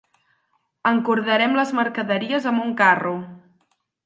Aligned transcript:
Encordarem 0.91 1.53
les 1.59 1.75
mercaderies 1.81 2.49
amb 2.53 2.65
un 2.65 2.73
carro. 2.81 3.15